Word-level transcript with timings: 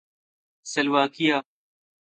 Slovakia 0.71 1.37